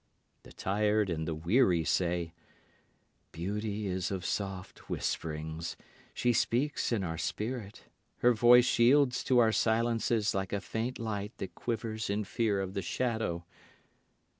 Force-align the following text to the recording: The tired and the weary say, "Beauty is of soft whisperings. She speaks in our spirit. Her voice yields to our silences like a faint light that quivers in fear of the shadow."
The 0.41 0.51
tired 0.51 1.11
and 1.11 1.27
the 1.27 1.35
weary 1.35 1.83
say, 1.83 2.33
"Beauty 3.31 3.85
is 3.85 4.09
of 4.09 4.25
soft 4.25 4.89
whisperings. 4.89 5.77
She 6.15 6.33
speaks 6.33 6.91
in 6.91 7.03
our 7.03 7.19
spirit. 7.19 7.83
Her 8.17 8.33
voice 8.33 8.79
yields 8.79 9.23
to 9.25 9.37
our 9.37 9.51
silences 9.51 10.33
like 10.33 10.53
a 10.53 10.59
faint 10.59 10.97
light 10.97 11.37
that 11.37 11.53
quivers 11.53 12.09
in 12.09 12.23
fear 12.23 12.61
of 12.61 12.73
the 12.73 12.81
shadow." 12.81 13.45